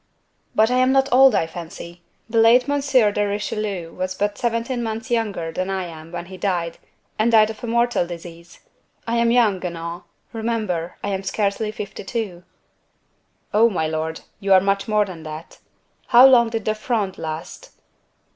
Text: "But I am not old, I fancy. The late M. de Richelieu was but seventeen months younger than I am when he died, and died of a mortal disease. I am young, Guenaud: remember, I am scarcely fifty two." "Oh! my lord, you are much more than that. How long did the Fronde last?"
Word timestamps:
"But 0.55 0.71
I 0.71 0.77
am 0.77 0.91
not 0.91 1.09
old, 1.11 1.35
I 1.35 1.45
fancy. 1.45 2.01
The 2.27 2.39
late 2.39 2.67
M. 2.67 2.79
de 2.79 3.23
Richelieu 3.23 3.91
was 3.93 4.15
but 4.15 4.35
seventeen 4.35 4.81
months 4.81 5.11
younger 5.11 5.51
than 5.51 5.69
I 5.69 5.83
am 5.85 6.11
when 6.11 6.25
he 6.25 6.37
died, 6.37 6.79
and 7.19 7.31
died 7.31 7.51
of 7.51 7.63
a 7.63 7.67
mortal 7.67 8.07
disease. 8.07 8.61
I 9.05 9.17
am 9.17 9.29
young, 9.29 9.59
Guenaud: 9.59 10.05
remember, 10.33 10.97
I 11.03 11.09
am 11.09 11.21
scarcely 11.21 11.71
fifty 11.71 12.03
two." 12.03 12.41
"Oh! 13.53 13.69
my 13.69 13.85
lord, 13.85 14.21
you 14.39 14.53
are 14.53 14.59
much 14.59 14.87
more 14.87 15.05
than 15.05 15.21
that. 15.21 15.59
How 16.07 16.25
long 16.25 16.49
did 16.49 16.65
the 16.65 16.73
Fronde 16.73 17.19
last?" 17.19 17.69